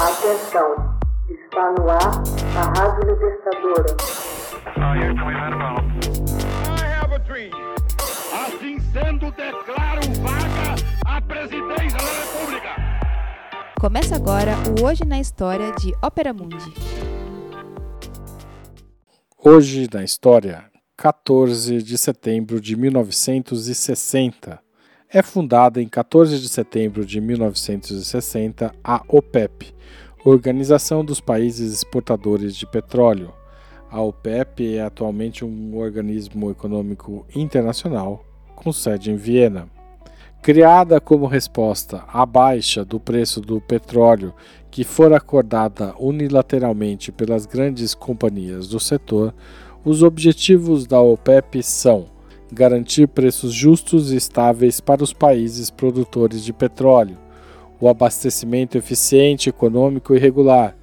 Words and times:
Atenção, 0.00 0.96
está 1.28 1.72
no 1.72 1.90
ar 1.90 2.22
a 2.56 2.78
Rádio 2.78 3.10
Libertadora. 3.10 3.96
Assim 8.32 8.78
sendo, 8.92 9.32
declaro 9.32 10.00
vaga 10.22 10.76
a 11.04 11.20
presidência 11.20 11.98
da 11.98 12.12
República. 12.12 12.76
Começa 13.80 14.14
agora 14.14 14.52
o 14.78 14.84
Hoje 14.86 15.04
na 15.04 15.18
História 15.18 15.72
de 15.72 15.92
Ópera 16.00 16.32
Mundi. 16.32 16.72
Hoje 19.44 19.88
na 19.92 20.04
História, 20.04 20.70
14 20.96 21.82
de 21.82 21.98
setembro 21.98 22.60
de 22.60 22.76
1960. 22.76 24.67
É 25.10 25.22
fundada 25.22 25.80
em 25.80 25.88
14 25.88 26.38
de 26.38 26.50
setembro 26.50 27.02
de 27.02 27.18
1960 27.18 28.74
a 28.84 29.02
OPEP, 29.08 29.74
Organização 30.22 31.02
dos 31.02 31.18
Países 31.18 31.72
Exportadores 31.72 32.54
de 32.54 32.66
Petróleo. 32.66 33.32
A 33.90 34.02
OPEP 34.02 34.76
é 34.76 34.82
atualmente 34.82 35.46
um 35.46 35.78
organismo 35.78 36.50
econômico 36.50 37.24
internacional 37.34 38.22
com 38.54 38.70
sede 38.70 39.10
em 39.10 39.16
Viena. 39.16 39.66
Criada 40.42 41.00
como 41.00 41.24
resposta 41.24 42.04
à 42.06 42.26
baixa 42.26 42.84
do 42.84 43.00
preço 43.00 43.40
do 43.40 43.62
petróleo 43.62 44.34
que 44.70 44.84
for 44.84 45.14
acordada 45.14 45.94
unilateralmente 45.98 47.10
pelas 47.10 47.46
grandes 47.46 47.94
companhias 47.94 48.68
do 48.68 48.78
setor, 48.78 49.34
os 49.82 50.02
objetivos 50.02 50.86
da 50.86 51.00
OPEP 51.00 51.62
são 51.62 52.17
garantir 52.52 53.06
preços 53.08 53.52
justos 53.52 54.12
e 54.12 54.16
estáveis 54.16 54.80
para 54.80 55.02
os 55.02 55.12
países 55.12 55.70
produtores 55.70 56.44
de 56.44 56.52
petróleo, 56.52 57.16
o 57.80 57.88
abastecimento 57.88 58.76
eficiente, 58.76 59.48
econômico 59.48 60.14
e 60.14 60.18
regular, 60.18 60.76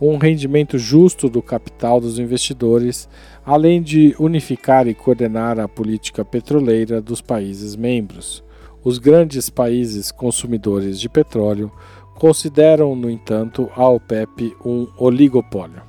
um 0.00 0.16
rendimento 0.16 0.78
justo 0.78 1.28
do 1.28 1.42
capital 1.42 2.00
dos 2.00 2.18
investidores, 2.18 3.08
além 3.44 3.82
de 3.82 4.14
unificar 4.18 4.86
e 4.86 4.94
coordenar 4.94 5.58
a 5.58 5.66
política 5.66 6.24
petroleira 6.24 7.00
dos 7.00 7.20
países 7.20 7.74
membros. 7.74 8.44
Os 8.84 8.98
grandes 8.98 9.50
países 9.50 10.12
consumidores 10.12 11.00
de 11.00 11.08
petróleo 11.08 11.70
consideram, 12.14 12.94
no 12.94 13.10
entanto, 13.10 13.68
a 13.74 13.88
OPEP 13.88 14.54
um 14.64 14.86
oligopólio. 14.96 15.82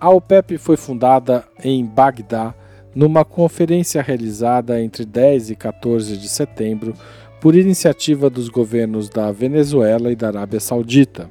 A 0.00 0.10
OPEP 0.10 0.58
foi 0.58 0.76
fundada 0.76 1.44
em 1.62 1.84
Bagdá 1.84 2.52
numa 2.94 3.24
conferência 3.24 4.02
realizada 4.02 4.80
entre 4.80 5.04
10 5.04 5.50
e 5.50 5.56
14 5.56 6.16
de 6.16 6.28
setembro 6.28 6.94
por 7.40 7.54
iniciativa 7.54 8.30
dos 8.30 8.48
governos 8.48 9.08
da 9.08 9.32
Venezuela 9.32 10.12
e 10.12 10.16
da 10.16 10.28
Arábia 10.28 10.60
Saudita. 10.60 11.30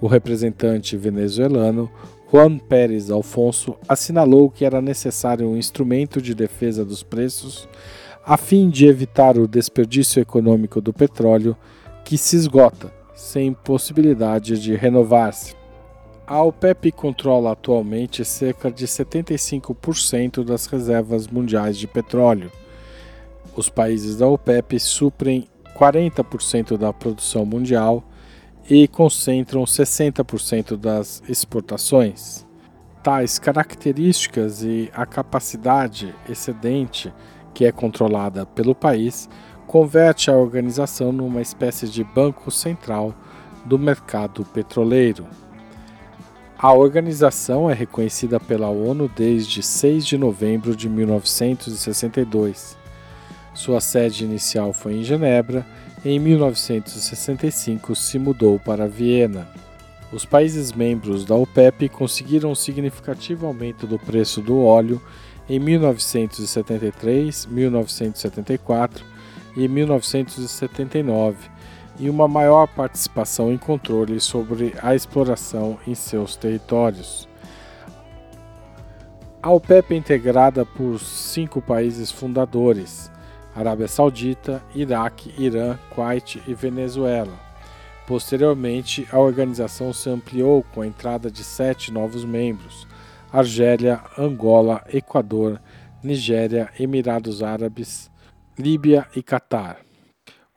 O 0.00 0.06
representante 0.06 0.96
venezuelano 0.96 1.90
Juan 2.30 2.58
Pérez 2.58 3.10
Alfonso 3.10 3.74
assinalou 3.88 4.50
que 4.50 4.64
era 4.64 4.82
necessário 4.82 5.48
um 5.48 5.56
instrumento 5.56 6.20
de 6.20 6.34
defesa 6.34 6.84
dos 6.84 7.02
preços 7.02 7.68
a 8.24 8.36
fim 8.36 8.68
de 8.68 8.86
evitar 8.86 9.38
o 9.38 9.48
desperdício 9.48 10.20
econômico 10.20 10.82
do 10.82 10.92
petróleo 10.92 11.56
que 12.04 12.18
se 12.18 12.36
esgota 12.36 12.92
sem 13.14 13.52
possibilidade 13.52 14.60
de 14.60 14.74
renovar-se. 14.76 15.57
A 16.30 16.42
OPEP 16.42 16.92
controla 16.92 17.52
atualmente 17.52 18.22
cerca 18.22 18.70
de 18.70 18.86
75% 18.86 20.44
das 20.44 20.66
reservas 20.66 21.26
mundiais 21.26 21.78
de 21.78 21.86
petróleo. 21.86 22.52
Os 23.56 23.70
países 23.70 24.18
da 24.18 24.26
OPEP 24.26 24.78
suprem 24.78 25.48
40% 25.74 26.76
da 26.76 26.92
produção 26.92 27.46
mundial 27.46 28.04
e 28.68 28.86
concentram 28.86 29.64
60% 29.64 30.76
das 30.76 31.22
exportações. 31.26 32.46
Tais 33.02 33.38
características 33.38 34.62
e 34.62 34.90
a 34.92 35.06
capacidade 35.06 36.14
excedente 36.28 37.10
que 37.54 37.64
é 37.64 37.72
controlada 37.72 38.44
pelo 38.44 38.74
país 38.74 39.30
converte 39.66 40.30
a 40.30 40.36
organização 40.36 41.10
numa 41.10 41.40
espécie 41.40 41.88
de 41.88 42.04
banco 42.04 42.50
central 42.50 43.14
do 43.64 43.78
mercado 43.78 44.44
petroleiro. 44.44 45.26
A 46.60 46.72
organização 46.72 47.70
é 47.70 47.72
reconhecida 47.72 48.40
pela 48.40 48.66
ONU 48.68 49.08
desde 49.14 49.62
6 49.62 50.04
de 50.04 50.18
novembro 50.18 50.74
de 50.74 50.88
1962. 50.88 52.76
Sua 53.54 53.80
sede 53.80 54.24
inicial 54.24 54.72
foi 54.72 54.94
em 54.94 55.04
Genebra 55.04 55.64
e 56.04 56.10
em 56.10 56.18
1965 56.18 57.94
se 57.94 58.18
mudou 58.18 58.58
para 58.58 58.88
Viena. 58.88 59.46
Os 60.12 60.24
países 60.24 60.72
membros 60.72 61.24
da 61.24 61.36
OPEP 61.36 61.88
conseguiram 61.90 62.50
um 62.50 62.56
significativo 62.56 63.46
aumento 63.46 63.86
do 63.86 63.96
preço 63.96 64.40
do 64.40 64.60
óleo 64.60 65.00
em 65.48 65.60
1973, 65.60 67.46
1974 67.46 69.04
e 69.56 69.68
1979 69.68 71.57
e 71.98 72.08
uma 72.08 72.28
maior 72.28 72.66
participação 72.68 73.52
em 73.52 73.58
controle 73.58 74.20
sobre 74.20 74.74
a 74.82 74.94
exploração 74.94 75.78
em 75.86 75.94
seus 75.94 76.36
territórios. 76.36 77.28
A 79.42 79.50
OPEP 79.50 79.94
é 79.94 79.96
integrada 79.96 80.66
por 80.66 80.98
cinco 80.98 81.62
países 81.62 82.10
fundadores: 82.10 83.10
Arábia 83.54 83.88
Saudita, 83.88 84.62
Iraque, 84.74 85.32
Irã, 85.38 85.78
Kuwait 85.90 86.42
e 86.46 86.54
Venezuela. 86.54 87.32
Posteriormente, 88.06 89.06
a 89.12 89.18
organização 89.18 89.92
se 89.92 90.08
ampliou 90.08 90.64
com 90.74 90.80
a 90.80 90.86
entrada 90.86 91.30
de 91.30 91.44
sete 91.44 91.92
novos 91.92 92.24
membros: 92.24 92.86
Argélia, 93.32 94.00
Angola, 94.18 94.82
Equador, 94.92 95.60
Nigéria, 96.02 96.70
Emirados 96.78 97.42
Árabes, 97.42 98.10
Líbia 98.58 99.06
e 99.14 99.22
Catar. 99.22 99.87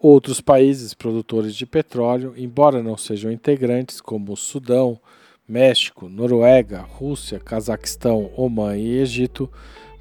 Outros 0.03 0.41
países 0.41 0.95
produtores 0.95 1.55
de 1.55 1.63
petróleo, 1.63 2.33
embora 2.35 2.81
não 2.81 2.97
sejam 2.97 3.31
integrantes, 3.31 4.01
como 4.01 4.35
Sudão, 4.35 4.99
México, 5.47 6.09
Noruega, 6.09 6.81
Rússia, 6.81 7.39
Cazaquistão, 7.39 8.31
Omã 8.35 8.75
e 8.75 8.97
Egito, 8.97 9.47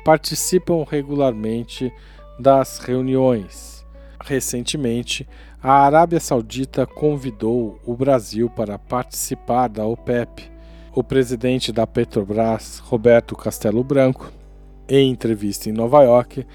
participam 0.02 0.86
regularmente 0.88 1.92
das 2.38 2.78
reuniões. 2.78 3.84
Recentemente, 4.24 5.28
a 5.62 5.84
Arábia 5.84 6.18
Saudita 6.18 6.86
convidou 6.86 7.78
o 7.84 7.94
Brasil 7.94 8.48
para 8.48 8.78
participar 8.78 9.68
da 9.68 9.84
OPEP. 9.84 10.50
O 10.94 11.04
presidente 11.04 11.72
da 11.72 11.86
Petrobras, 11.86 12.78
Roberto 12.78 13.36
Castelo 13.36 13.84
Branco, 13.84 14.32
em 14.88 15.10
entrevista 15.10 15.68
em 15.68 15.72
Nova 15.72 16.02
York, 16.04 16.46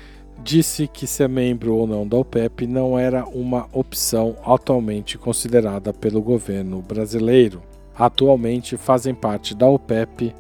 disse 0.43 0.87
que 0.87 1.07
ser 1.07 1.29
membro 1.29 1.75
ou 1.75 1.87
não 1.87 2.07
da 2.07 2.17
OPEP 2.17 2.67
não 2.67 2.97
era 2.97 3.25
uma 3.25 3.67
opção 3.73 4.35
atualmente 4.45 5.17
considerada 5.17 5.93
pelo 5.93 6.21
governo 6.21 6.81
brasileiro. 6.81 7.61
Atualmente 7.97 8.77
fazem 8.77 9.13
parte 9.15 9.55
da 9.55 9.67
OPEP 9.67 10.33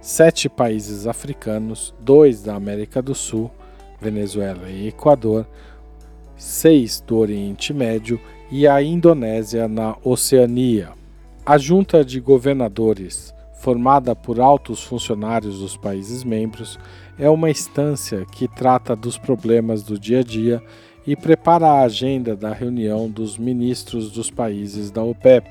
sete 0.00 0.48
países 0.48 1.06
africanos, 1.06 1.94
dois 2.00 2.42
da 2.42 2.54
América 2.54 3.02
do 3.02 3.14
Sul, 3.14 3.50
Venezuela 4.00 4.68
e 4.70 4.88
Equador, 4.88 5.46
seis 6.36 7.02
do 7.06 7.16
Oriente 7.16 7.74
Médio 7.74 8.20
e 8.50 8.66
a 8.66 8.82
Indonésia 8.82 9.68
na 9.68 9.96
Oceania. 10.02 10.90
A 11.44 11.58
junta 11.58 12.04
de 12.04 12.20
governadores 12.20 13.34
formada 13.58 14.14
por 14.14 14.40
altos 14.40 14.82
funcionários 14.82 15.58
dos 15.60 15.76
países 15.76 16.24
membros, 16.24 16.78
é 17.18 17.28
uma 17.28 17.50
instância 17.50 18.24
que 18.24 18.46
trata 18.46 18.94
dos 18.94 19.18
problemas 19.18 19.82
do 19.82 19.98
dia 19.98 20.20
a 20.20 20.22
dia 20.22 20.62
e 21.06 21.16
prepara 21.16 21.66
a 21.66 21.82
agenda 21.82 22.36
da 22.36 22.52
reunião 22.52 23.08
dos 23.08 23.36
ministros 23.36 24.10
dos 24.10 24.30
países 24.30 24.90
da 24.90 25.02
OPEP. 25.02 25.48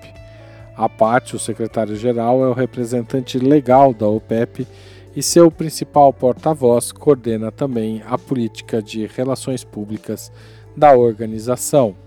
A 0.75 0.87
parte, 0.87 1.35
o 1.35 1.39
secretário-geral 1.39 2.43
é 2.43 2.47
o 2.47 2.53
representante 2.53 3.39
legal 3.39 3.93
da 3.93 4.07
OPEP 4.07 4.67
e 5.15 5.23
seu 5.23 5.49
principal 5.49 6.13
porta-voz 6.13 6.91
coordena 6.91 7.51
também 7.51 8.03
a 8.05 8.17
política 8.17 8.81
de 8.81 9.07
relações 9.07 9.63
públicas 9.63 10.31
da 10.75 10.95
organização. 10.95 12.06